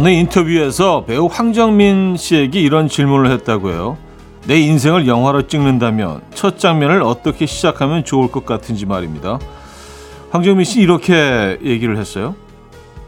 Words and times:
어느 0.00 0.08
인터뷰에서 0.08 1.04
배우 1.04 1.26
황정민 1.26 2.16
씨에게 2.16 2.58
이런 2.58 2.88
질문을 2.88 3.30
했다고 3.32 3.68
해요. 3.68 3.98
내 4.46 4.58
인생을 4.58 5.06
영화로 5.06 5.46
찍는다면 5.46 6.22
첫 6.32 6.58
장면을 6.58 7.02
어떻게 7.02 7.44
시작하면 7.44 8.02
좋을 8.02 8.30
것 8.30 8.46
같은지 8.46 8.86
말입니다. 8.86 9.38
황정민 10.30 10.64
씨 10.64 10.80
이렇게 10.80 11.58
얘기를 11.62 11.98
했어요. 11.98 12.34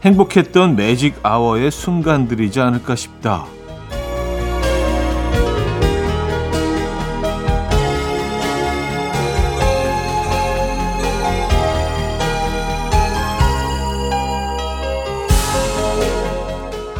행복했던 0.03 0.75
매직 0.75 1.15
아워의 1.23 1.71
순간들이지 1.71 2.59
않을까 2.59 2.95
싶다. 2.95 3.47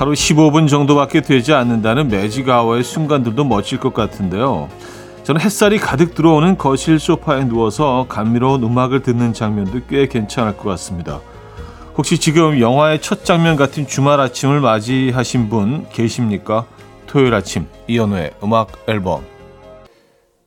하루 0.04 0.12
15분 0.12 0.68
정도밖에 0.68 1.22
되지 1.22 1.54
않는다는 1.54 2.10
매직 2.10 2.50
아워의 2.50 2.84
순간들도 2.84 3.46
멋질 3.46 3.80
것 3.80 3.94
같은데요. 3.94 4.68
저는 5.24 5.40
햇살이 5.40 5.78
가득 5.78 6.14
들어오는 6.14 6.58
거실 6.58 7.00
소파에 7.00 7.46
누워서 7.46 8.06
감미로운 8.10 8.64
음악을 8.64 9.02
듣는 9.02 9.32
장면도 9.32 9.80
꽤 9.88 10.10
괜찮을 10.10 10.58
것 10.58 10.68
같습니다. 10.72 11.22
혹시 11.96 12.18
지금 12.18 12.60
영화의 12.60 13.02
첫 13.02 13.24
장면 13.24 13.56
같은 13.56 13.88
주말 13.88 14.20
아침을 14.20 14.60
맞이하신 14.60 15.48
분 15.48 15.88
계십니까? 15.90 16.66
토요일 17.08 17.34
아침 17.34 17.68
이현우의 17.88 18.32
음악 18.44 18.74
앨범 18.90 19.24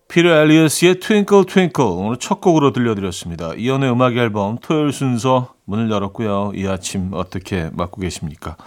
피터 0.08 0.28
엘리어스의 0.28 1.00
Twinkle 1.00 1.46
Twinkle 1.46 1.82
오늘 1.82 2.18
첫 2.18 2.42
곡으로 2.42 2.74
들려드렸습니다. 2.74 3.54
이현우의 3.56 3.91
음악 3.91 4.18
앨범 4.18 4.58
토요일 4.58 4.92
순서 4.92 5.54
문을 5.64 5.91
열었고요. 5.91 6.52
이 6.54 6.66
아침 6.66 7.12
어떻게 7.14 7.70
맞고 7.72 8.02
계십니까? 8.02 8.58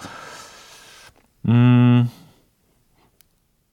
음, 1.48 2.10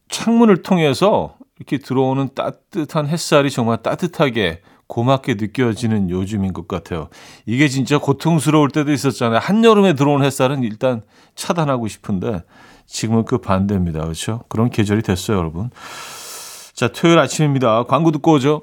창문을 0.09 0.63
통해서 0.63 1.37
이렇게 1.59 1.79
들어오는 1.79 2.31
따뜻한 2.35 3.07
햇살이 3.09 3.51
정말 3.51 3.83
따뜻하게 3.83 4.61
고맙게 4.87 5.35
느껴지는 5.35 6.11
요즘인 6.11 6.53
것 6.53 6.69
같아요. 6.69 7.09
이게 7.45 7.69
진짜 7.69 7.99
고통스러울 7.99 8.71
때도 8.71 8.93
있었잖아요. 8.93 9.41
한여름에 9.41 9.95
들어오는 9.95 10.25
햇살은 10.25 10.63
일단 10.63 11.03
차단하고 11.35 11.89
싶은데 11.89 12.43
지금은 12.87 13.25
그 13.25 13.39
반대입니다. 13.39 14.01
그렇죠? 14.01 14.43
그런 14.49 14.71
계절이 14.71 15.03
됐어요, 15.03 15.39
여러분. 15.39 15.71
자, 16.73 16.89
토요일 16.89 17.19
아침입니다. 17.19 17.85
광고 17.85 18.13
듣고 18.13 18.35
오죠. 18.35 18.63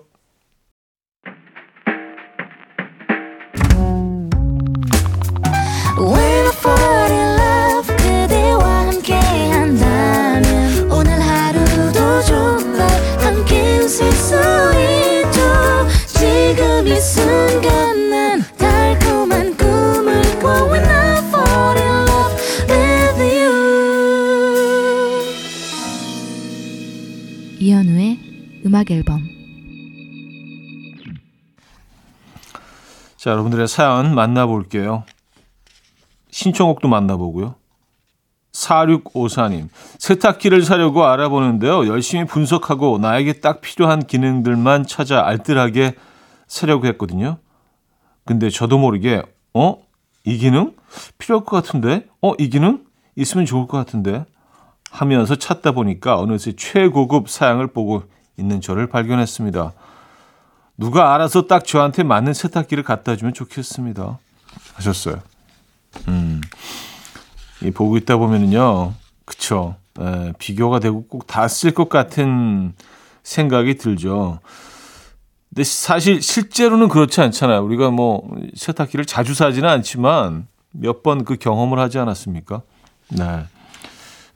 음악 28.83 28.91
앨범 28.91 29.21
자, 33.15 33.31
여러분들의 33.31 33.67
사연 33.69 34.13
만나볼게요. 34.13 35.05
신청곡도 36.29 36.89
만나보고요. 36.89 37.55
4654님, 38.51 39.69
세탁기를 39.97 40.63
사려고 40.63 41.05
알아보는데요. 41.05 41.87
열심히 41.87 42.25
분석하고 42.25 42.97
나에게 42.97 43.39
딱 43.39 43.61
필요한 43.61 44.05
기능들만 44.05 44.85
찾아 44.85 45.25
알뜰하게 45.25 45.95
사려고 46.47 46.85
했거든요. 46.87 47.37
근데 48.25 48.49
저도 48.49 48.77
모르게, 48.77 49.21
어? 49.53 49.77
이 50.25 50.37
기능? 50.37 50.75
필요할 51.17 51.45
것 51.45 51.55
같은데? 51.55 52.07
어? 52.21 52.33
이 52.37 52.49
기능? 52.49 52.83
있으면 53.15 53.45
좋을 53.45 53.67
것 53.67 53.77
같은데? 53.77 54.25
하면서 54.91 55.35
찾다 55.35 55.71
보니까 55.71 56.19
어느새 56.19 56.53
최고급 56.55 57.29
사양을 57.29 57.67
보고 57.67 58.03
있는 58.37 58.61
저를 58.61 58.87
발견했습니다. 58.87 59.73
누가 60.77 61.13
알아서 61.13 61.45
딱 61.47 61.65
저한테 61.65 62.03
맞는 62.03 62.33
세탁기를 62.33 62.83
갖다 62.83 63.15
주면 63.15 63.33
좋겠습니다. 63.33 64.17
하셨어요. 64.73 65.17
음. 66.07 66.41
이 67.61 67.71
보고 67.71 67.97
있다 67.97 68.17
보면은요. 68.17 68.93
그쵸. 69.25 69.75
에, 69.99 70.03
예, 70.05 70.33
비교가 70.39 70.79
되고 70.79 71.05
꼭 71.07 71.27
다 71.27 71.45
쓸 71.47 71.71
것 71.73 71.87
같은 71.89 72.73
생각이 73.21 73.75
들죠. 73.77 74.39
근데 75.49 75.63
사실 75.63 76.21
실제로는 76.21 76.87
그렇지 76.89 77.21
않잖아요. 77.21 77.63
우리가 77.63 77.91
뭐 77.91 78.27
세탁기를 78.55 79.05
자주 79.05 79.35
사지는 79.35 79.69
않지만 79.69 80.47
몇 80.71 81.03
번 81.03 81.23
그 81.23 81.35
경험을 81.35 81.77
하지 81.77 81.99
않았습니까? 81.99 82.63
네. 83.09 83.45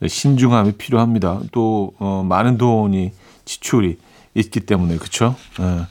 신중함이 0.08 0.74
필요합니다. 0.74 1.40
또 1.52 1.94
어, 1.98 2.24
많은 2.24 2.60
돈이 2.60 3.12
지출이 3.48 3.98
있기 4.36 4.60
때문에 4.62 4.98
그렇죠. 4.98 5.36
네. 5.58 5.86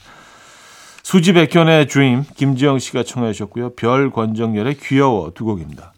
수지 1.02 1.32
백현의 1.32 1.86
Dream 1.86 2.24
김지영 2.36 2.78
씨가 2.78 3.02
청해 3.02 3.32
주셨고요. 3.32 3.74
별 3.74 4.10
권정열의 4.10 4.76
귀여워 4.78 5.32
두 5.34 5.44
곡입니다. 5.44 5.92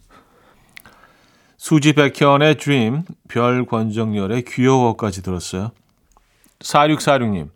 수지 1.56 1.92
백현의 1.92 2.56
Dream 2.56 3.02
별 3.28 3.66
권정열의 3.66 4.44
귀여워까지 4.46 5.22
들었어요. 5.22 5.72
4646님 6.60 7.48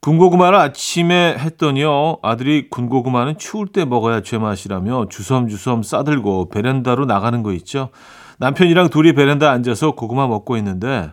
군고구마를 0.00 0.58
아침에 0.58 1.36
했더니요. 1.38 2.18
아들이 2.22 2.68
군고구마는 2.70 3.38
추울 3.38 3.68
때 3.68 3.84
먹어야 3.84 4.20
제맛이라며 4.22 5.06
주섬주섬 5.10 5.84
싸들고 5.84 6.48
베란다로 6.48 7.04
나가는 7.04 7.42
거 7.44 7.52
있죠. 7.52 7.90
남편이랑 8.38 8.90
둘이 8.90 9.12
베란다 9.12 9.52
앉아서 9.52 9.92
고구마 9.92 10.26
먹고 10.26 10.56
있는데 10.56 11.12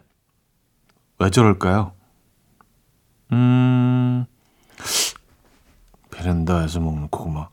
왜 1.19 1.29
저럴까요? 1.29 1.91
음, 3.33 4.25
베란다에서 6.11 6.79
먹는 6.79 7.09
고구마. 7.09 7.49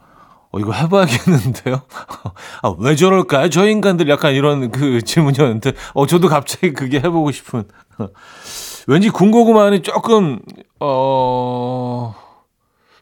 어, 0.52 0.58
이거 0.60 0.72
해봐야겠는데요? 0.72 1.82
아, 2.62 2.74
왜 2.78 2.94
저럴까요? 2.94 3.50
저 3.50 3.66
인간들 3.68 4.08
약간 4.08 4.34
이런 4.34 4.70
그 4.70 5.02
질문이었는데, 5.02 5.72
어, 5.94 6.06
저도 6.06 6.28
갑자기 6.28 6.72
그게 6.72 6.98
해보고 6.98 7.32
싶은. 7.32 7.64
왠지 8.86 9.10
군고구마는 9.10 9.82
조금, 9.82 10.38
어, 10.78 12.14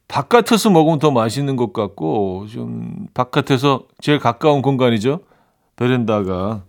바깥에서 0.09 0.71
먹으면 0.71 0.99
더 0.99 1.11
맛있는 1.11 1.57
것 1.57 1.75
같고, 1.75 2.47
좀, 2.51 3.07
바깥에서 3.13 3.85
제일 4.01 4.19
가까운 4.19 4.63
공간이죠? 4.63 5.21
베란다가. 5.77 6.63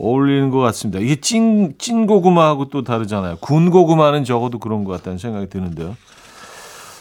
어울리는 0.00 0.50
것 0.50 0.58
같습니다. 0.58 1.00
이게 1.00 1.16
찐, 1.16 1.74
찐 1.78 2.06
고구마하고 2.06 2.68
또 2.68 2.84
다르잖아요. 2.84 3.36
군 3.40 3.70
고구마는 3.70 4.24
적어도 4.24 4.58
그런 4.58 4.84
것 4.84 4.92
같다는 4.92 5.18
생각이 5.18 5.48
드는데요. 5.48 5.96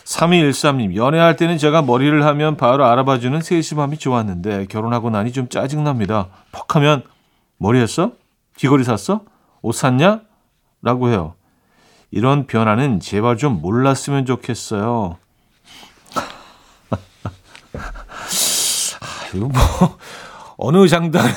3213님, 0.06 0.96
연애할 0.96 1.35
때는 1.35 1.58
제가 1.58 1.81
머리를 1.81 2.25
하면 2.25 2.56
바로 2.56 2.85
알아봐주는 2.85 3.41
세심함이 3.41 3.97
좋았는데 3.97 4.68
결혼하고 4.68 5.09
나니 5.09 5.34
좀 5.34 5.50
짜증납니다. 5.50 6.30
퍽 6.52 6.76
하면 6.78 7.03
머리 7.58 7.79
했어? 7.79 8.11
귀걸이 8.55 8.84
샀어? 8.84 9.22
옷 9.61 9.73
샀냐? 9.73 10.22
라고 10.82 11.09
해요. 11.09 11.34
이런 12.09 12.47
변화는 12.47 13.02
제발 13.02 13.35
좀 13.35 13.61
몰랐으면 13.61 14.26
좋겠어요. 14.26 15.17
아, 19.02 19.35
이거 19.35 19.47
뭐, 19.47 19.97
어느 20.58 20.88
장단에 20.88 21.34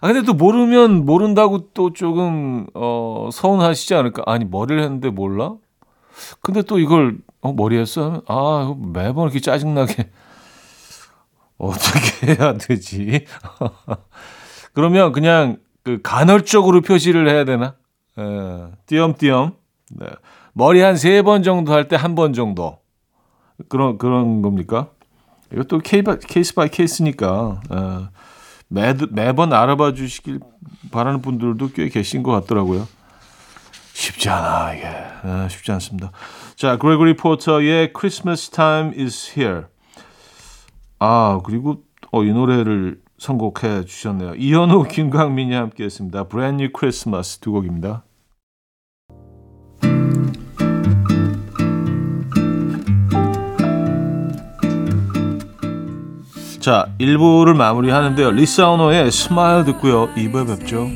아, 0.00 0.06
근데 0.08 0.22
또 0.22 0.32
모르면 0.34 1.04
모른다고 1.04 1.72
또 1.74 1.92
조금, 1.92 2.66
어, 2.74 3.28
서운하시지 3.32 3.94
않을까? 3.94 4.22
아니, 4.26 4.44
머리를 4.44 4.82
했는데 4.82 5.10
몰라? 5.10 5.54
근데 6.40 6.62
또 6.62 6.78
이걸, 6.78 7.18
어, 7.42 7.52
머리 7.52 7.78
했어? 7.78 8.22
아, 8.26 8.74
매번 8.78 9.24
이렇게 9.24 9.40
짜증나게. 9.40 10.10
어떻게 11.58 12.34
해야 12.34 12.54
되지? 12.56 13.26
그러면 14.72 15.12
그냥 15.12 15.58
그 15.82 16.00
간헐적으로 16.02 16.80
표시를 16.80 17.28
해야 17.28 17.44
되나? 17.44 17.74
에, 18.18 18.22
예, 18.22 18.72
띄엄띄엄. 18.86 19.52
네. 19.90 20.06
머리 20.52 20.80
한 20.80 20.94
세 20.96 21.22
번 21.22 21.42
정도 21.42 21.72
할 21.72 21.88
때 21.88 21.96
한 21.96 22.14
번 22.14 22.32
정도. 22.32 22.78
그런, 23.68 23.98
그런 23.98 24.42
겁니까? 24.42 24.88
이것도 25.52 25.80
case 25.80 26.54
by 26.54 26.68
case니까. 26.70 27.60
에. 27.72 27.76
예. 28.76 28.92
매, 28.92 28.94
매번 29.10 29.52
알아봐 29.52 29.94
주시길 29.94 30.40
바라는 30.90 31.22
분들도 31.22 31.70
꽤 31.72 31.88
계신 31.88 32.22
것 32.22 32.32
같더라고요. 32.32 32.86
쉽지 33.92 34.28
않아, 34.30 34.74
이게. 34.74 34.86
아, 34.86 35.48
쉽지 35.50 35.72
않습니다. 35.72 36.12
자, 36.56 36.78
그레고리 36.78 37.16
포터의 37.16 37.92
Christmas 37.98 38.50
Time 38.50 38.92
is 38.98 39.38
Here. 39.38 39.64
아, 40.98 41.40
그리고, 41.44 41.82
어, 42.12 42.22
이 42.22 42.32
노래를 42.32 43.00
선곡해 43.18 43.84
주셨네요. 43.84 44.34
이현우, 44.36 44.84
김광민이 44.88 45.54
함께했습니다. 45.54 46.28
Brand 46.28 46.62
New 46.62 46.72
Christmas 46.76 47.38
두 47.38 47.52
곡입니다. 47.52 48.04
자, 56.60 56.86
1부를 57.00 57.56
마무리하는데요. 57.56 58.32
리사우노의 58.32 59.10
스마일 59.10 59.64
듣고요. 59.64 60.10
2부에 60.14 60.46
뵙죠. 60.46 60.88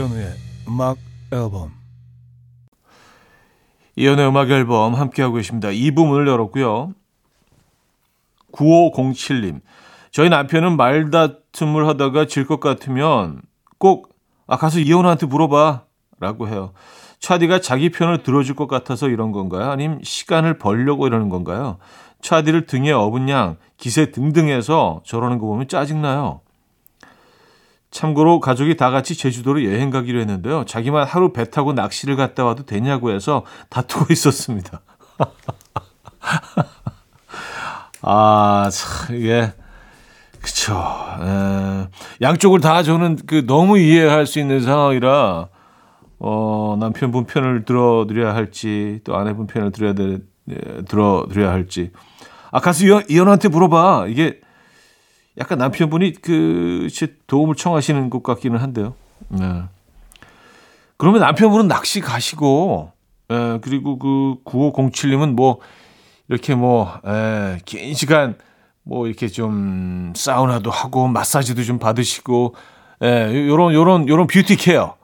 이현우의 0.00 0.32
음악 0.66 0.96
앨범 1.30 1.72
이현우의 3.96 4.28
음악 4.28 4.50
앨범 4.50 4.94
함께하고 4.94 5.34
계십니다. 5.34 5.68
2부 5.68 6.06
문을 6.06 6.26
열었고요. 6.26 6.94
9507님 8.52 9.60
저희 10.10 10.30
남편은 10.30 10.78
말다툼을 10.78 11.86
하다가 11.86 12.26
질 12.26 12.46
것 12.46 12.60
같으면 12.60 13.42
꼭 13.78 14.14
아, 14.46 14.56
가서 14.56 14.78
이현우한테 14.80 15.26
물어봐 15.26 15.82
라고 16.18 16.48
해요. 16.48 16.72
차디가 17.18 17.60
자기 17.60 17.90
편을 17.90 18.22
들어줄 18.22 18.56
것 18.56 18.66
같아서 18.68 19.08
이런 19.08 19.32
건가요? 19.32 19.70
아니면 19.70 20.00
시간을 20.02 20.56
벌려고 20.56 21.06
이러는 21.06 21.28
건가요? 21.28 21.76
차디를 22.22 22.64
등에 22.64 22.90
업은 22.90 23.28
양 23.28 23.56
기세 23.76 24.10
등등해서 24.10 25.02
저러는 25.04 25.38
거 25.38 25.46
보면 25.46 25.68
짜증나요. 25.68 26.40
참고로 27.90 28.38
가족이 28.40 28.76
다 28.76 28.90
같이 28.90 29.16
제주도로 29.16 29.64
여행 29.64 29.90
가기로 29.90 30.20
했는데요. 30.20 30.64
자기만 30.64 31.06
하루 31.06 31.32
배 31.32 31.50
타고 31.50 31.72
낚시를 31.72 32.16
갔다 32.16 32.44
와도 32.44 32.64
되냐고 32.64 33.10
해서 33.10 33.44
다투고 33.68 34.06
있었습니다. 34.12 34.80
아, 38.02 38.70
참, 38.72 39.16
이게, 39.16 39.52
그쵸. 40.40 40.74
에, 41.20 41.88
양쪽을 42.22 42.60
다 42.60 42.82
저는 42.82 43.18
그 43.26 43.44
너무 43.46 43.78
이해할 43.78 44.26
수 44.26 44.38
있는 44.38 44.60
상황이라, 44.60 45.48
어, 46.20 46.76
남편분 46.80 47.26
편을 47.26 47.64
들어드려야 47.64 48.34
할지, 48.34 49.00
또 49.04 49.16
아내분 49.16 49.46
편을 49.46 49.72
들어야 49.72 49.92
돼, 49.92 50.18
들어드려야 50.88 51.50
할지. 51.50 51.90
아, 52.52 52.60
가서 52.60 52.86
이현, 52.86 53.04
이현한테 53.10 53.48
물어봐. 53.48 54.06
이게, 54.08 54.40
약간 55.40 55.58
남편분이 55.58 56.12
그 56.20 56.88
도움을 57.26 57.54
청하시는 57.54 58.10
것 58.10 58.22
같기는 58.22 58.60
한데요. 58.60 58.94
네. 59.28 59.62
그러면 60.98 61.22
남편분은 61.22 61.66
낚시 61.66 62.00
가시고, 62.00 62.92
예, 63.32 63.58
그리고 63.62 63.98
그 63.98 64.36
9507님은 64.44 65.32
뭐, 65.32 65.60
이렇게 66.28 66.54
뭐, 66.54 66.92
예, 67.06 67.58
긴 67.64 67.94
시간, 67.94 68.36
뭐, 68.82 69.06
이렇게 69.06 69.28
좀, 69.28 70.12
사우나도 70.14 70.70
하고, 70.70 71.08
마사지도 71.08 71.62
좀 71.62 71.78
받으시고, 71.78 72.54
예, 73.02 73.48
요런, 73.48 73.72
요런, 73.72 74.08
요런 74.08 74.26
beauty 74.26 74.56
care. 74.56 74.96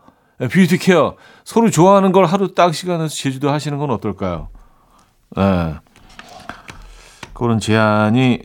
예, 0.42 0.48
beauty 0.48 0.76
care. 0.76 1.16
서로 1.44 1.70
좋아하는 1.70 2.12
걸 2.12 2.26
하루 2.26 2.54
딱 2.54 2.74
시간에서 2.74 3.14
제주도 3.14 3.50
하시는 3.50 3.78
건 3.78 3.90
어떨까요? 3.90 4.48
예. 5.38 5.76
그런 7.32 7.58
제안이, 7.58 8.40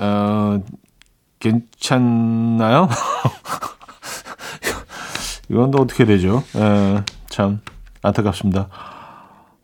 어, 0.00 0.60
괜찮나요? 1.44 2.88
이건 5.50 5.70
또 5.70 5.82
어떻게 5.82 6.06
되죠? 6.06 6.42
에, 6.56 6.60
예, 6.60 7.04
참 7.28 7.60
안타깝습니다. 8.02 8.68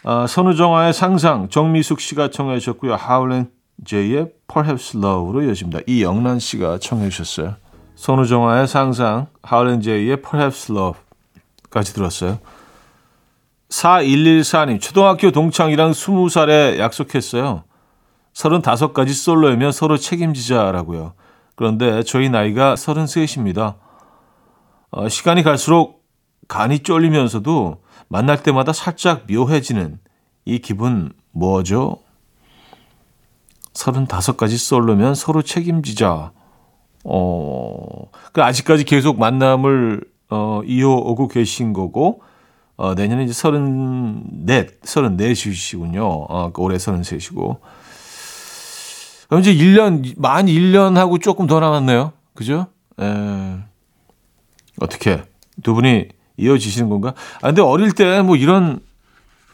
아, 0.05 0.27
선우정아의 0.27 0.93
상상 0.93 1.49
정미숙 1.49 2.01
씨가 2.01 2.31
청해 2.31 2.59
주셨고요. 2.59 2.97
하울렌 2.97 3.51
제이의 3.87 4.29
Perhaps 4.47 4.99
Love로 4.99 5.43
이어집니다. 5.43 5.81
이영란 5.87 6.39
씨가 6.39 6.79
청해 6.79 7.09
주셨어요. 7.09 7.57
선우정아의 7.95 8.69
상상, 8.69 9.29
하울렌 9.43 9.81
제이의 9.81 10.21
Perhaps 10.21 10.73
Love까지 10.73 11.95
들었어요. 11.95 12.41
4114님, 13.71 14.81
초등학교 14.81 15.31
동창이랑 15.31 15.93
20살에 15.93 16.79
약속했어요. 16.79 17.65
35까지 18.35 19.13
솔로이면 19.13 19.73
서로 19.73 19.97
책임지자라고요. 19.97 21.15
그런데 21.61 22.03
저희 22.05 22.31
나이가 22.31 22.75
33입니다. 22.75 23.75
어, 24.93 25.11
시간이 25.11 25.43
갈수록 25.43 26.07
간이 26.49 26.79
쫄리면서도 26.79 27.83
만날 28.09 28.43
때마다 28.43 28.73
살짝 28.73 29.27
묘해지는 29.31 29.99
이 30.47 30.59
기분 30.61 31.13
뭐죠? 31.33 31.99
35까지 33.75 34.57
솔로면 34.57 35.15
서로 35.15 35.43
책임지자. 35.43 36.33
어, 37.05 38.11
그 38.33 38.43
아직까지 38.43 38.85
계속 38.85 39.19
만남을 39.19 40.03
어, 40.31 40.63
이어오고 40.65 41.29
계신 41.29 41.75
거고, 41.75 42.23
어, 42.79 42.95
내년에 42.95 43.25
이제 43.25 43.35
34, 43.35 44.65
34이시군요. 44.83 46.01
어, 46.01 46.51
올해 46.57 46.79
33이시고. 46.79 47.59
그럼 49.31 49.43
이제 49.43 49.55
1년, 49.55 50.15
만 50.19 50.47
1년하고 50.47 51.23
조금 51.23 51.47
더 51.47 51.61
남았네요. 51.61 52.13
그죠? 52.35 52.67
에, 53.01 53.59
어떻게, 54.81 55.23
두 55.63 55.73
분이 55.73 56.09
이어지시는 56.37 56.89
건가? 56.91 57.15
아, 57.41 57.47
근데 57.47 57.63
어릴 57.63 57.93
때 57.93 58.23
뭐 58.23 58.35
이런, 58.35 58.81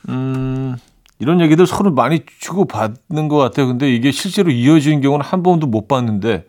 음, 0.08 0.76
이런 1.18 1.42
얘기들 1.42 1.66
서로 1.66 1.92
많이 1.92 2.24
주고받는 2.40 3.28
것 3.28 3.36
같아요. 3.36 3.66
근데 3.66 3.94
이게 3.94 4.12
실제로 4.12 4.50
이어지는 4.50 5.02
경우는 5.02 5.24
한 5.24 5.42
번도 5.42 5.66
못 5.66 5.88
봤는데, 5.88 6.46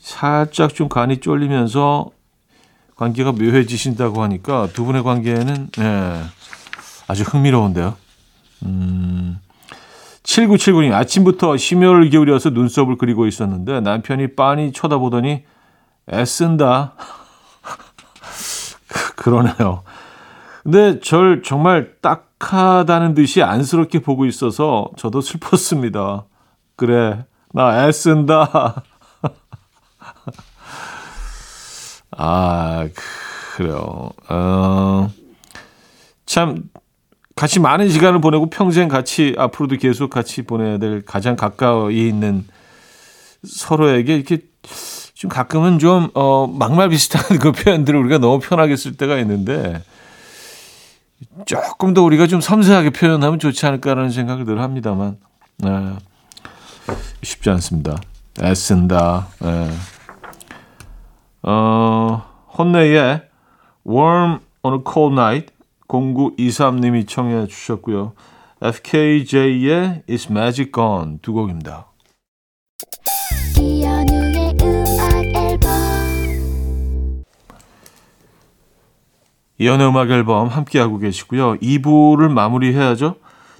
살짝 0.00 0.74
좀 0.74 0.88
간이 0.88 1.18
쫄리면서 1.18 2.10
관계가 2.96 3.30
묘해지신다고 3.32 4.22
하니까 4.24 4.68
두 4.72 4.84
분의 4.84 5.04
관계는, 5.04 5.68
예, 5.78 6.20
아주 7.06 7.22
흥미로운데요. 7.22 7.94
음, 8.64 9.38
7979님, 10.30 10.92
아침부터 10.92 11.56
심혈을 11.56 12.10
기울여서 12.10 12.50
눈썹을 12.50 12.98
그리고 12.98 13.26
있었는데 13.26 13.80
남편이 13.80 14.36
빤히 14.36 14.70
쳐다보더니 14.70 15.42
애쓴다. 16.12 16.94
그러네요. 19.16 19.82
근데 20.62 21.00
절 21.00 21.42
정말 21.42 21.96
딱하다는 22.00 23.14
듯이 23.14 23.42
안쓰럽게 23.42 24.02
보고 24.02 24.24
있어서 24.24 24.88
저도 24.96 25.20
슬펐습니다. 25.20 26.26
그래, 26.76 27.24
나 27.52 27.88
애쓴다. 27.88 28.84
아, 32.16 32.88
그래요. 33.56 34.10
어, 34.28 35.10
참, 36.24 36.69
같이 37.40 37.58
많은 37.58 37.88
시간을 37.88 38.20
보내고 38.20 38.50
평생 38.50 38.86
같이 38.86 39.34
앞으로도 39.38 39.78
계속 39.78 40.10
같이 40.10 40.42
보내야 40.42 40.76
될 40.76 41.02
가장 41.06 41.36
가까이 41.36 42.06
있는 42.06 42.44
서로에게 43.46 44.14
이렇게 44.14 44.40
좀 45.14 45.30
가끔은 45.30 45.78
좀, 45.78 46.10
어, 46.12 46.46
막말 46.46 46.90
비슷한 46.90 47.22
그 47.40 47.52
표현들을 47.52 47.98
우리가 47.98 48.18
너무 48.18 48.40
편하게 48.40 48.76
쓸 48.76 48.92
때가 48.92 49.16
있는데 49.20 49.82
조금 51.46 51.94
더 51.94 52.02
우리가 52.02 52.26
좀 52.26 52.42
섬세하게 52.42 52.90
표현하면 52.90 53.38
좋지 53.38 53.64
않을까라는 53.64 54.10
생각을 54.10 54.44
늘 54.44 54.60
합니다만, 54.60 55.16
네. 55.56 55.94
쉽지 57.22 57.48
않습니다. 57.48 57.96
애쓴다. 58.38 59.28
네. 59.40 59.70
어, 61.44 62.22
혼내의 62.58 63.22
Warm 63.86 64.40
on 64.62 64.74
a 64.74 64.80
Cold 64.86 65.14
Night 65.18 65.54
0923님이 65.90 67.06
청해 67.08 67.48
주셨고요. 67.48 68.12
FKJ의 68.62 70.02
It's 70.08 70.30
Magic 70.30 70.70
Gone 70.72 71.18
두 71.20 71.32
곡입니다. 71.32 71.86
이연의 79.58 79.88
음악 79.88 80.10
앨범 80.10 80.48
함께하고 80.48 80.98
계시고요. 80.98 81.56
2부를 81.56 82.30
마무리해야죠. 82.30 83.16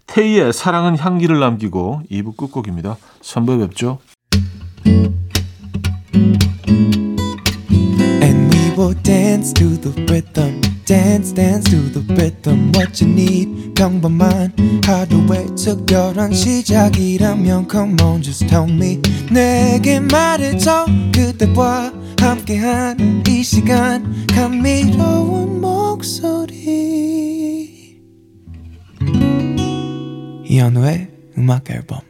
테이의 0.07 0.53
사랑은 0.53 0.97
향기를 0.97 1.39
남기고 1.39 2.03
2부 2.11 2.37
끝곡입니다. 2.37 2.97
선배 3.21 3.59
뵙죠. 3.59 3.99
dance 9.03 9.53
to 9.53 9.77
the 9.77 9.93
rhythm 10.07 10.70
dance 10.91 11.33
dance 11.33 11.71
to 11.71 11.77
the 11.93 12.03
rhythm 12.17 12.73
what 12.75 13.01
you 13.01 13.09
need. 13.13 13.75
평범한 13.75 14.53
하루의 14.85 15.55
특별한 15.55 16.33
시작이라면 16.33 17.69
come 17.71 17.95
on 18.03 18.21
just 18.21 18.49
tell 18.49 18.69
me. 18.69 19.01
내게 19.31 20.01
말해줘 20.01 20.87
그대와 21.15 21.93
함께한 22.19 23.23
이 23.29 23.45
시간. 23.45 24.27
감미로운 24.35 25.61
목소리. 25.61 26.59
이현우의 30.45 31.09
음악 31.39 31.71
앨범. 31.71 32.01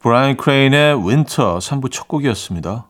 브라이언 0.00 0.38
크레인의 0.38 1.08
Winter 1.08 1.58
3부 1.58 1.92
첫 1.92 2.08
곡이었습니다. 2.08 2.89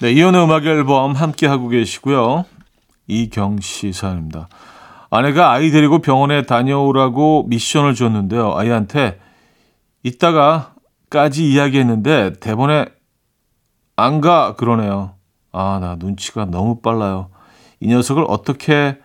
네, 0.00 0.12
이연의 0.12 0.44
음악 0.44 0.64
앨범 0.64 1.12
함께 1.12 1.46
하고 1.46 1.68
계시고요. 1.68 2.46
이경 3.06 3.60
씨 3.60 3.92
사연입니다. 3.92 4.48
아내가 5.10 5.52
아이 5.52 5.70
데리고 5.70 5.98
병원에 5.98 6.42
다녀오라고 6.42 7.44
미션을 7.48 7.94
줬는데요. 7.94 8.56
아이한테 8.56 9.20
이따가까지 10.02 11.50
이야기했는데 11.50 12.34
대본에 12.40 12.86
안 13.96 14.22
가 14.22 14.54
그러네요. 14.54 15.17
아, 15.52 15.78
나 15.80 15.96
눈치가 15.98 16.44
너무 16.44 16.80
빨라요. 16.80 17.30
이 17.80 17.88
녀석을 17.88 18.24
어떻게 18.28 18.98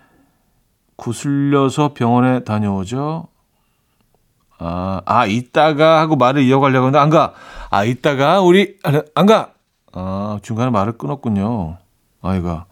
구슬려서 0.95 1.93
병원에 1.93 2.43
다녀오죠? 2.43 3.27
아, 4.59 5.01
아, 5.05 5.25
이따가 5.25 5.99
하고 5.99 6.15
말을 6.15 6.43
이어가려고 6.43 6.87
하는데 6.87 6.99
안 6.99 7.09
가. 7.09 7.33
아, 7.69 7.83
이따가 7.83 8.41
우리 8.41 8.77
안 9.15 9.25
가. 9.25 9.53
아, 9.91 10.39
중간에 10.41 10.71
말을 10.71 10.97
끊었군요. 10.97 11.77
아이가. 12.21 12.65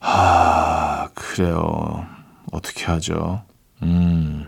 아, 0.00 1.08
그래요. 1.14 2.06
어떻게 2.52 2.84
하죠? 2.86 3.42
음. 3.82 4.46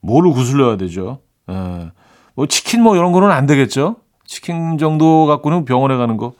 뭐를 0.00 0.32
구슬려야 0.32 0.76
되죠? 0.76 1.20
예. 1.50 1.90
뭐 2.34 2.46
치킨 2.46 2.82
뭐 2.82 2.96
이런 2.96 3.12
거는 3.12 3.30
안 3.30 3.46
되겠죠? 3.46 3.96
치킨 4.26 4.78
정도 4.78 5.26
갖고는 5.26 5.64
병원에 5.64 5.96
가는 5.96 6.16
거 6.16 6.34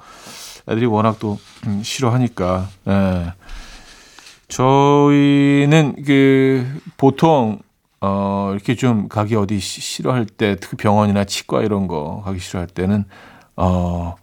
애들이 0.68 0.86
워낙 0.86 1.18
또 1.18 1.38
음, 1.66 1.82
싫어하니까. 1.82 2.68
예. 2.88 3.32
저희는 4.48 5.96
그 6.04 6.80
보통 6.96 7.58
어 8.00 8.50
이렇게 8.52 8.74
좀 8.74 9.08
가기 9.08 9.34
어디 9.36 9.58
시- 9.58 9.80
싫어할 9.80 10.26
때 10.26 10.56
특히 10.60 10.76
병원이나 10.76 11.24
치과 11.24 11.62
이런 11.62 11.88
거 11.88 12.22
가기 12.24 12.38
싫어할 12.38 12.68
때는 12.68 13.04
어 13.56 14.14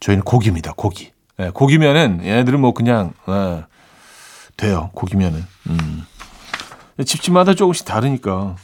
저희는 0.00 0.24
고기입니다. 0.24 0.74
고기. 0.76 1.10
예, 1.40 1.50
고기면은 1.50 2.20
얘네들은 2.24 2.60
뭐 2.60 2.72
그냥 2.74 3.12
예, 3.28 3.64
돼요. 4.56 4.90
고기면은. 4.94 5.44
음. 5.70 6.04
집집마다 7.04 7.54
조금씩 7.54 7.86
다르니까. 7.86 8.56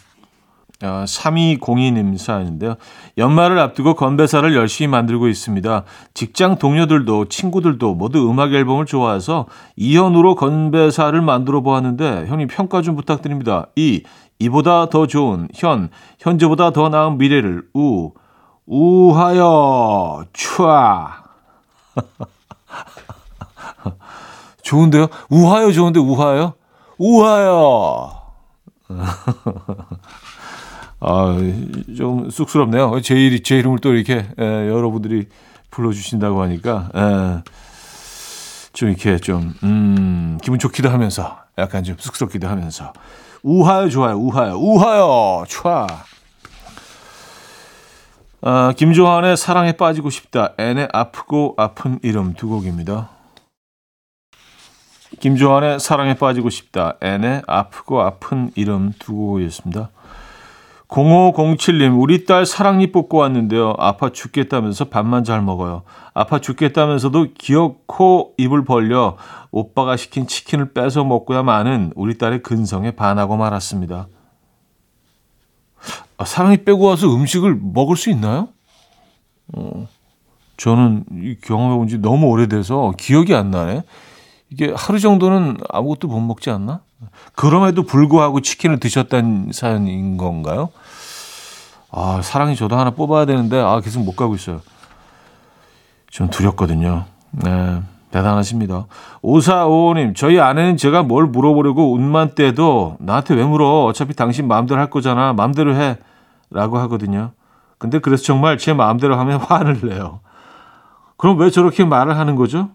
아, 0.82 1.04
3202님 1.06 2.18
사연인데요. 2.18 2.74
연말을 3.16 3.58
앞두고 3.58 3.94
건배사를 3.94 4.54
열심히 4.54 4.88
만들고 4.88 5.28
있습니다. 5.28 5.84
직장 6.14 6.58
동료들도 6.58 7.26
친구들도 7.26 7.94
모두 7.94 8.28
음악 8.28 8.52
앨범을 8.52 8.86
좋아해서 8.86 9.46
이현우로 9.76 10.34
건배사를 10.34 11.18
만들어 11.20 11.60
보았는데 11.60 12.26
형님 12.26 12.48
평가 12.48 12.82
좀 12.82 12.96
부탁드립니다. 12.96 13.66
이 13.76 14.02
이보다 14.40 14.90
더 14.90 15.06
좋은 15.06 15.48
현 15.54 15.90
현재보다 16.18 16.72
더 16.72 16.88
나은 16.88 17.18
미래를 17.18 17.62
우 17.74 18.10
우하여 18.66 20.24
촤 20.32 20.64
좋은데요? 24.62 25.06
우하여 25.30 25.70
좋은데 25.70 26.00
우하여 26.00 26.54
우하여 26.98 28.22
아, 31.06 31.36
좀 31.96 32.30
쑥스럽네요. 32.30 33.00
제, 33.02 33.14
일, 33.14 33.42
제 33.42 33.58
이름을 33.58 33.78
또 33.80 33.92
이렇게 33.92 34.26
에, 34.38 34.44
여러분들이 34.68 35.28
불러주신다고 35.70 36.40
하니까 36.42 36.88
에, 36.94 37.50
좀 38.72 38.88
이렇게 38.88 39.18
좀 39.18 39.54
음, 39.62 40.38
기분 40.42 40.58
좋기도 40.58 40.88
하면서 40.88 41.38
약간 41.58 41.84
좀 41.84 41.96
쑥스럽기도 41.98 42.48
하면서 42.48 42.92
우하여 43.42 43.88
좋아요. 43.88 44.16
우하여 44.16 44.56
우하여 44.56 45.44
촤 45.46 45.86
아, 48.46 48.72
김조한의 48.76 49.36
사랑에 49.36 49.72
빠지고 49.72 50.10
싶다. 50.10 50.54
앤의 50.58 50.88
아프고 50.92 51.54
아픈 51.56 51.98
이름 52.02 52.34
두 52.34 52.48
곡입니다. 52.48 53.10
김조한의 55.20 55.80
사랑에 55.80 56.14
빠지고 56.14 56.50
싶다. 56.50 56.96
앤의 57.00 57.42
아프고 57.46 58.00
아픈 58.02 58.50
이름 58.54 58.92
두 58.98 59.14
곡이었습니다. 59.14 59.90
0507님, 60.94 62.00
우리 62.00 62.24
딸 62.24 62.46
사랑니 62.46 62.92
뽑고 62.92 63.16
왔는데요. 63.18 63.74
아파 63.78 64.10
죽겠다면서 64.10 64.84
밥만 64.90 65.24
잘 65.24 65.42
먹어요. 65.42 65.82
아파 66.14 66.38
죽겠다면서도 66.40 67.32
기어코 67.36 68.34
입을 68.38 68.64
벌려 68.64 69.16
오빠가 69.50 69.96
시킨 69.96 70.28
치킨을 70.28 70.72
뺏어 70.72 71.02
먹고야 71.02 71.42
마는 71.42 71.92
우리 71.96 72.16
딸의 72.16 72.44
근성에 72.44 72.92
반하고 72.92 73.36
말았습니다. 73.36 74.06
아, 76.16 76.24
사랑니 76.24 76.58
빼고 76.58 76.84
와서 76.84 77.12
음식을 77.12 77.58
먹을 77.60 77.96
수 77.96 78.08
있나요? 78.10 78.48
어, 79.56 79.88
저는 80.56 81.06
이 81.24 81.36
경험해 81.42 81.76
본 81.76 81.88
지 81.88 81.98
너무 81.98 82.28
오래돼서 82.28 82.92
기억이 82.96 83.34
안 83.34 83.50
나네. 83.50 83.82
이게 84.48 84.72
하루 84.76 85.00
정도는 85.00 85.56
아무것도 85.68 86.06
못 86.06 86.20
먹지 86.20 86.50
않나? 86.50 86.82
그럼에도 87.34 87.82
불구하고 87.82 88.40
치킨을 88.40 88.78
드셨다는 88.78 89.50
사연인 89.52 90.16
건가요? 90.16 90.70
아, 91.96 92.20
사랑이 92.22 92.56
저도 92.56 92.76
하나 92.76 92.90
뽑아야 92.90 93.24
되는데, 93.24 93.60
아, 93.60 93.80
계속 93.80 94.02
못 94.02 94.16
가고 94.16 94.34
있어요. 94.34 94.60
좀 96.10 96.28
두렵거든요. 96.28 97.04
네, 97.30 97.82
대단하십니다. 98.10 98.86
5455님, 99.22 100.16
저희 100.16 100.40
아내는 100.40 100.76
제가 100.76 101.04
뭘 101.04 101.26
물어보려고 101.26 101.92
운만 101.92 102.34
떼도 102.34 102.96
나한테 102.98 103.34
왜 103.34 103.44
물어? 103.44 103.84
어차피 103.84 104.12
당신 104.14 104.48
마음대로 104.48 104.80
할 104.80 104.90
거잖아. 104.90 105.32
마음대로 105.34 105.76
해. 105.76 105.98
라고 106.50 106.78
하거든요. 106.78 107.30
근데 107.78 108.00
그래서 108.00 108.24
정말 108.24 108.58
제 108.58 108.72
마음대로 108.72 109.16
하면 109.16 109.38
화를 109.40 109.80
내요. 109.82 110.18
그럼 111.16 111.38
왜 111.38 111.50
저렇게 111.50 111.84
말을 111.84 112.18
하는 112.18 112.34
거죠? 112.34 112.70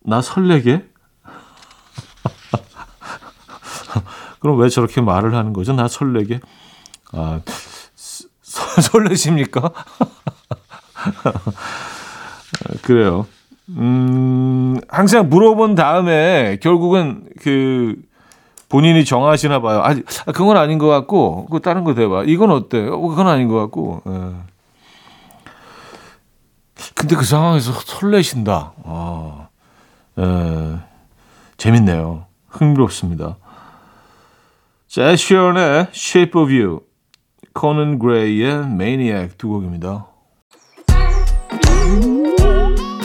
나 0.00 0.20
설레게? 0.20 0.84
그럼 4.40 4.58
왜 4.58 4.68
저렇게 4.68 5.00
말을 5.00 5.34
하는 5.34 5.52
거죠? 5.52 5.72
나 5.72 5.88
설레게? 5.88 6.40
아, 7.12 7.40
설레십니까? 8.82 9.70
그래요. 12.82 13.26
음, 13.70 14.78
항상 14.88 15.28
물어본 15.28 15.74
다음에 15.74 16.58
결국은 16.60 17.28
그 17.40 17.96
본인이 18.68 19.04
정하시나 19.04 19.60
봐요. 19.60 19.82
아, 19.84 19.94
그건 20.32 20.56
아닌 20.56 20.78
것 20.78 20.88
같고, 20.88 21.46
그 21.46 21.60
다른 21.60 21.84
거 21.84 21.94
대봐. 21.94 22.24
이건 22.24 22.50
어때 22.50 22.86
요? 22.86 23.00
그건 23.00 23.28
아닌 23.28 23.48
것 23.48 23.58
같고. 23.60 24.02
예. 24.06 24.32
근데 26.94 27.16
그 27.16 27.24
상황에서 27.24 27.72
설레신다. 27.72 28.72
아, 28.84 29.48
예. 30.18 30.78
재밌네요. 31.56 32.26
흥미롭습니다. 32.48 33.36
자, 34.88 35.10
애쉬언의 35.10 35.88
Shape 35.92 36.40
of 36.40 36.52
You, 36.52 36.80
코넌 37.54 38.00
그레이의 38.00 38.50
Maniac 38.66 39.38
두 39.38 39.48
곡입니다. 39.48 40.08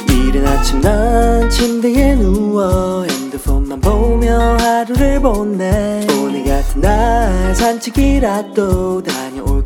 이른 0.09 0.45
아침 0.47 0.81
난 0.81 1.47
침대에 1.49 2.15
누워 2.15 3.03
핸드폰만 3.03 3.79
보며 3.79 4.57
하루를 4.57 5.21
보내 5.21 6.05
오늘 6.19 6.43
같은 6.45 6.81
날 6.81 7.55
산책이라도 7.55 9.03
다녀 9.03 9.48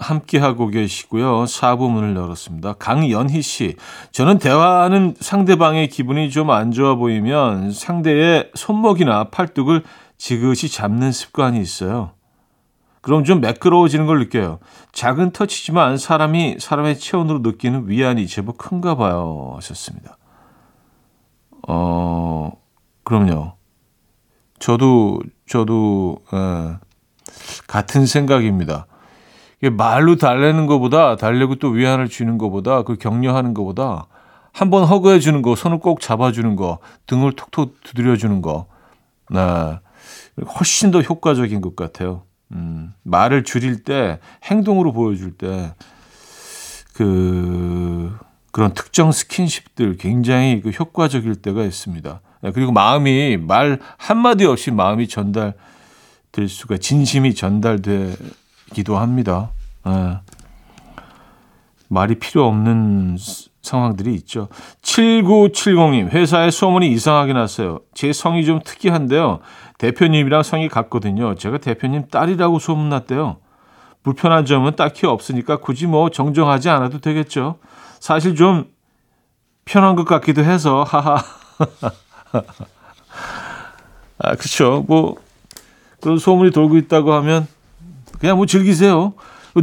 함께 0.00 0.38
하고 0.38 0.68
계시고요. 0.68 1.44
4부 1.44 1.90
문을 1.90 2.16
열었습니다. 2.16 2.72
강연희 2.74 3.42
씨. 3.42 3.76
저는 4.10 4.38
대화하는 4.38 5.14
상대방의 5.20 5.88
기분이 5.88 6.30
좀 6.30 6.50
안 6.50 6.72
좋아 6.72 6.94
보이면 6.96 7.70
상대의 7.70 8.50
손목이나 8.54 9.24
팔뚝을 9.24 9.84
지그시 10.16 10.68
잡는 10.70 11.12
습관이 11.12 11.60
있어요. 11.60 12.12
그럼 13.02 13.24
좀 13.24 13.40
매끄러워지는 13.40 14.06
걸 14.06 14.18
느껴요. 14.18 14.58
작은 14.92 15.30
터치지만 15.32 15.96
사람이 15.96 16.56
사람의 16.58 16.98
체온으로 16.98 17.38
느끼는 17.40 17.88
위안이 17.88 18.26
제법 18.26 18.58
큰가 18.58 18.96
봐요. 18.96 19.52
하셨습니다. 19.56 20.16
어, 21.68 22.52
그럼요. 23.04 23.52
저도, 24.58 25.20
저도, 25.46 26.18
예, 26.34 26.76
같은 27.66 28.04
생각입니다. 28.06 28.86
말로 29.68 30.16
달래는 30.16 30.66
것보다 30.66 31.16
달래고 31.16 31.56
또 31.56 31.68
위안을 31.68 32.08
주는 32.08 32.38
것보다 32.38 32.82
그 32.82 32.96
격려하는 32.96 33.52
것보다 33.54 34.06
한 34.52 34.70
번 34.70 34.84
허그해 34.84 35.20
주는 35.20 35.42
거, 35.42 35.54
손을 35.54 35.78
꼭 35.78 36.00
잡아 36.00 36.32
주는 36.32 36.56
거, 36.56 36.78
등을 37.06 37.32
톡톡 37.32 37.76
두드려 37.84 38.16
주는 38.16 38.42
거, 38.42 38.66
네, 39.30 39.40
훨씬 40.58 40.90
더 40.90 41.00
효과적인 41.02 41.60
것 41.60 41.76
같아요. 41.76 42.22
음, 42.52 42.92
말을 43.04 43.44
줄일 43.44 43.84
때 43.84 44.18
행동으로 44.44 44.92
보여줄 44.92 45.32
때 45.32 45.72
그 46.94 48.14
그런 48.50 48.74
특정 48.74 49.12
스킨십들 49.12 49.96
굉장히 49.96 50.60
그 50.60 50.70
효과적일 50.70 51.36
때가 51.36 51.64
있습니다. 51.64 52.20
네, 52.42 52.50
그리고 52.52 52.72
마음이 52.72 53.36
말 53.38 53.78
한마디 53.96 54.44
없이 54.44 54.70
마음이 54.70 55.08
전달될 55.08 55.54
수가 56.48 56.76
진심이 56.76 57.34
전달되 57.34 58.14
기도 58.72 58.96
합니다. 58.98 59.50
네. 59.84 60.18
말이 61.88 62.14
필요 62.16 62.46
없는 62.46 63.16
상황들이 63.62 64.14
있죠. 64.14 64.48
7970님, 64.82 66.10
회사에 66.10 66.50
소문이 66.50 66.90
이상하게 66.92 67.32
났어요. 67.32 67.80
제 67.94 68.12
성이 68.12 68.44
좀 68.44 68.60
특이한데요. 68.64 69.40
대표님이랑 69.78 70.42
성이 70.42 70.68
같거든요. 70.68 71.34
제가 71.34 71.58
대표님 71.58 72.08
딸이라고 72.08 72.58
소문났대요. 72.58 73.38
불편한 74.02 74.46
점은 74.46 74.76
딱히 74.76 75.06
없으니까 75.06 75.56
굳이 75.56 75.86
뭐 75.86 76.10
정정하지 76.10 76.68
않아도 76.70 77.00
되겠죠. 77.00 77.58
사실 77.98 78.34
좀 78.34 78.70
편한 79.64 79.94
것 79.96 80.04
같기도 80.04 80.42
해서, 80.42 80.84
하하. 80.84 81.22
아, 84.18 84.34
그쵸. 84.36 84.84
뭐, 84.86 85.16
그런 86.00 86.18
소문이 86.18 86.50
돌고 86.50 86.76
있다고 86.78 87.12
하면 87.12 87.46
그냥 88.20 88.36
뭐 88.36 88.46
즐기세요. 88.46 89.14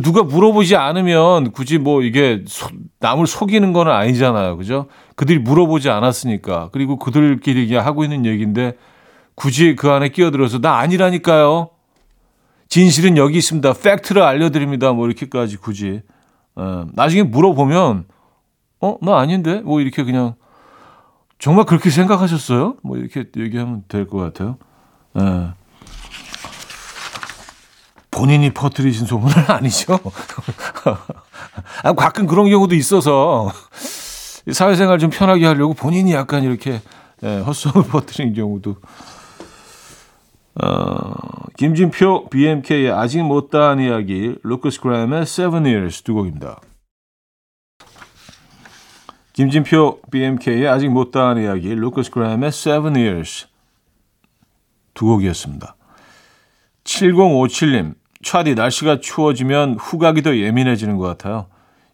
누가 0.03 0.21
물어보지 0.23 0.75
않으면 0.75 1.51
굳이 1.51 1.77
뭐 1.77 2.01
이게 2.01 2.43
소, 2.47 2.67
남을 2.99 3.25
속이는 3.25 3.71
건 3.71 3.87
아니잖아요. 3.87 4.57
그죠? 4.57 4.87
그들이 5.15 5.39
물어보지 5.39 5.89
않았으니까. 5.89 6.69
그리고 6.73 6.97
그들끼리 6.97 7.67
그냥 7.67 7.85
하고 7.85 8.03
있는 8.03 8.25
얘기인데 8.25 8.73
굳이 9.35 9.75
그 9.75 9.89
안에 9.89 10.09
끼어들어서 10.09 10.59
나 10.59 10.77
아니라니까요. 10.79 11.69
진실은 12.67 13.15
여기 13.15 13.37
있습니다. 13.37 13.73
팩트를 13.73 14.21
알려드립니다. 14.23 14.91
뭐 14.91 15.05
이렇게까지 15.07 15.57
굳이. 15.57 16.01
어, 16.55 16.85
나중에 16.93 17.23
물어보면 17.23 18.05
어? 18.81 18.97
나 19.01 19.19
아닌데? 19.19 19.61
뭐 19.61 19.79
이렇게 19.79 20.03
그냥 20.03 20.33
정말 21.39 21.65
그렇게 21.65 21.89
생각하셨어요? 21.89 22.75
뭐 22.83 22.97
이렇게 22.97 23.25
얘기하면 23.37 23.83
될 23.87 24.07
것 24.07 24.17
같아요. 24.17 24.57
예. 25.19 25.49
본인이 28.17 28.49
퍼뜨리신 28.51 29.05
소문은 29.05 29.35
아니죠. 29.47 29.99
아, 31.83 31.93
가끔 31.93 32.25
그런 32.25 32.49
경우도 32.49 32.73
있어서 32.73 33.51
사회생활 34.51 34.97
좀 34.97 35.09
편하게 35.11 35.45
하려고 35.45 35.73
본인이 35.73 36.13
약간 36.13 36.43
이렇게 36.43 36.81
예, 37.23 37.39
헛소문을 37.39 37.89
퍼뜨리는 37.89 38.33
경우도. 38.33 38.77
어, 40.63 41.13
김진표 41.57 42.29
BMK의 42.29 42.91
아직 42.91 43.21
못다한 43.21 43.79
이야기, 43.79 44.35
루커스 44.41 44.81
그램의 44.81 45.21
Seven 45.23 45.65
Years 45.65 46.01
두 46.01 46.15
곡입니다. 46.15 46.59
김진표 49.33 50.01
BMK의 50.09 50.67
아직 50.67 50.89
못다한 50.89 51.37
이야기, 51.37 51.75
루커스 51.75 52.09
그램의 52.09 52.47
Seven 52.47 52.95
Years 52.95 53.47
두 54.95 55.05
곡이었습니다. 55.05 55.75
7057님, 56.85 57.93
차디 58.27 58.55
날씨가 58.55 58.99
추워지면 58.99 59.75
후각이 59.75 60.21
더 60.21 60.35
예민해지는 60.35 60.97
것 60.97 61.05
같아요. 61.05 61.45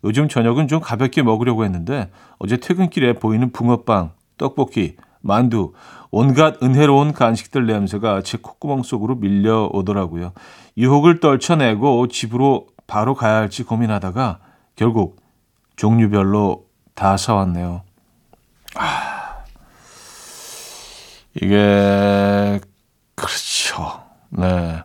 요즘 0.03 0.27
저녁은 0.27 0.67
좀 0.67 0.79
가볍게 0.79 1.21
먹으려고 1.21 1.63
했는데 1.63 2.09
어제 2.39 2.57
퇴근길에 2.57 3.13
보이는 3.13 3.51
붕어빵, 3.51 4.13
떡볶이, 4.39 4.95
만두, 5.21 5.73
온갖 6.09 6.61
은혜로운 6.63 7.13
간식들 7.13 7.67
냄새가 7.67 8.23
제 8.23 8.39
콧구멍 8.41 8.81
속으로 8.81 9.13
밀려오더라고요. 9.17 10.33
유혹을 10.75 11.19
떨쳐내고 11.19 12.07
집으로 12.07 12.65
바로 12.87 13.13
가야 13.13 13.35
할지 13.35 13.61
고민하다가 13.61 14.39
결국 14.75 15.21
종류별로 15.75 16.65
다 16.95 17.15
사왔네요. 17.15 17.83
아, 18.73 19.43
이게 21.35 22.59
그렇죠. 23.13 24.01
네. 24.31 24.81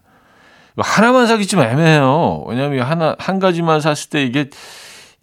하나만 0.82 1.26
사기 1.26 1.46
좀 1.46 1.60
애매해요. 1.60 2.44
왜냐하면 2.46 2.86
하나 2.86 3.16
한 3.18 3.38
가지만 3.38 3.80
샀을 3.80 4.10
때 4.10 4.24
이게 4.24 4.50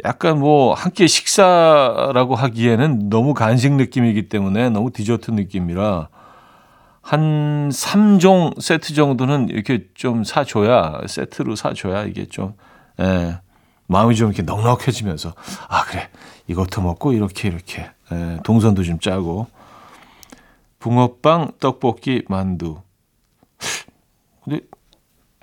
약간 0.03 0.39
뭐한끼 0.39 1.07
식사라고 1.07 2.35
하기에는 2.35 3.09
너무 3.09 3.33
간식 3.33 3.73
느낌이기 3.73 4.27
때문에 4.27 4.69
너무 4.69 4.91
디저트 4.91 5.31
느낌이라 5.31 6.09
한 7.01 7.69
3종 7.69 8.59
세트 8.59 8.93
정도는 8.93 9.49
이렇게 9.49 9.85
좀 9.93 10.23
사줘야 10.23 11.01
세트로 11.07 11.55
사줘야 11.55 12.03
이게 12.03 12.25
좀 12.25 12.53
예, 12.99 13.39
마음이 13.87 14.15
좀 14.15 14.29
이렇게 14.29 14.41
넉넉해지면서 14.43 15.33
아 15.69 15.85
그래 15.85 16.09
이것도 16.47 16.81
먹고 16.81 17.13
이렇게 17.13 17.47
이렇게 17.47 17.83
에, 18.11 18.37
동선도 18.43 18.83
좀 18.83 18.99
짜고 18.99 19.47
붕어빵, 20.85 21.53
떡볶이, 21.59 22.21
만두. 22.27 22.77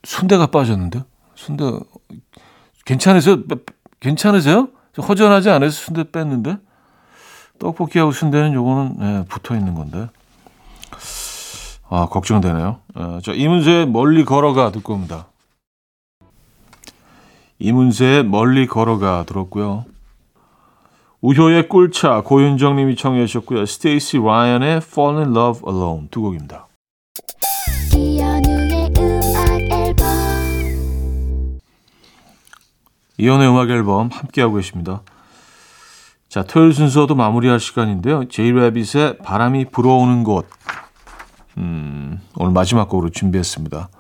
순대가 0.05 0.47
빠졌는데 0.47 1.05
순대 1.35 1.65
괜찮으세요? 2.85 3.45
빼- 3.47 3.57
괜찮으세요? 4.01 4.69
허전하지 4.97 5.51
않아서 5.51 5.71
순대 5.73 6.05
뺐는데 6.11 6.59
떡볶이하고 7.59 8.11
순대는 8.13 8.53
요거는 8.55 8.97
예, 9.01 9.25
붙어 9.29 9.55
있는 9.57 9.75
건데 9.75 10.09
아 11.89 12.07
걱정되네요. 12.09 12.81
어, 12.95 13.19
자 13.23 13.33
이문세의 13.33 13.87
멀리 13.87 14.25
걸어가 14.25 14.71
듣고 14.73 14.95
옵니다. 14.95 15.27
이문세의 17.59 18.25
멀리 18.25 18.67
걸어가 18.67 19.25
들었고요. 19.25 19.85
우효의 21.21 21.69
꿀차 21.69 22.23
고윤정 22.23 22.75
님이 22.77 22.97
청해 22.97 23.27
주셨고요. 23.27 23.65
스테이시 23.67 24.19
라이언의 24.19 24.79
Fall 24.79 25.19
in 25.23 25.37
Love 25.37 25.63
Alone 25.73 26.09
두 26.11 26.21
곡입니다. 26.23 26.67
이연의 33.19 33.49
음악 33.49 33.71
앨범 33.71 34.09
함께하고 34.11 34.55
계십니다. 34.55 35.03
자, 36.29 36.43
토요일 36.43 36.73
순서도 36.73 37.15
마무리할 37.15 37.61
시간인데요. 37.61 38.29
제이레빗의 38.29 39.19
바람이 39.19 39.67
불어오는 39.67 40.25
곳. 40.25 40.49
음, 41.59 42.21
오늘 42.37 42.53
마지막 42.53 42.89
곡으로 42.89 43.11
준비했습니다. 43.11 43.91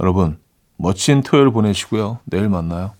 여러분, 0.00 0.38
멋진 0.76 1.22
토요일 1.22 1.50
보내시고요. 1.50 2.18
내일 2.24 2.48
만나요. 2.50 2.92